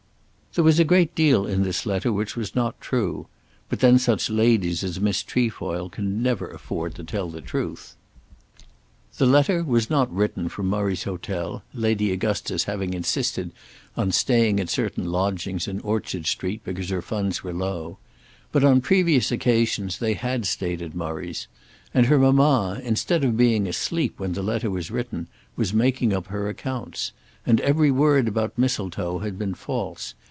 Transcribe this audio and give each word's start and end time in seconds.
There 0.53 0.65
was 0.65 0.79
a 0.79 0.83
great 0.83 1.15
deal 1.15 1.45
in 1.45 1.63
this 1.63 1.85
letter 1.85 2.11
which 2.11 2.35
was 2.35 2.53
not 2.55 2.81
true. 2.81 3.27
But 3.69 3.79
then 3.79 3.97
such 3.97 4.29
ladies 4.29 4.83
as 4.83 4.99
Miss 4.99 5.23
Trefoil 5.23 5.87
can 5.89 6.21
never 6.21 6.45
afford 6.49 6.93
to 6.95 7.05
tell 7.05 7.29
the 7.29 7.39
truth. 7.39 7.95
The 9.17 9.25
letter 9.25 9.63
was 9.63 9.89
not 9.89 10.13
written 10.13 10.49
from 10.49 10.67
Murray's 10.67 11.03
Hotel, 11.05 11.63
Lady 11.73 12.11
Augustus 12.11 12.65
having 12.65 12.93
insisted 12.93 13.51
on 13.95 14.11
staying 14.11 14.59
at 14.59 14.67
certain 14.69 15.05
lodgings 15.09 15.69
in 15.69 15.79
Orchard 15.79 16.27
Street 16.27 16.59
because 16.65 16.89
her 16.89 17.01
funds 17.01 17.45
were 17.45 17.53
low. 17.53 17.97
But 18.51 18.65
on 18.65 18.81
previous 18.81 19.31
occasions 19.31 19.99
they 19.99 20.15
had 20.15 20.45
stayed 20.45 20.81
at 20.81 20.93
Murray's. 20.93 21.47
And 21.93 22.07
her 22.07 22.19
mamma, 22.19 22.81
instead 22.83 23.23
of 23.23 23.37
being 23.37 23.67
asleep 23.69 24.15
when 24.19 24.33
the 24.33 24.43
letter 24.43 24.69
was 24.69 24.91
written, 24.91 25.29
was 25.55 25.73
making 25.73 26.11
up 26.11 26.27
her 26.27 26.49
accounts. 26.49 27.13
And 27.45 27.61
every 27.61 27.89
word 27.89 28.27
about 28.27 28.57
Mistletoe 28.57 29.19
had 29.19 29.39
been 29.39 29.53
false. 29.53 30.13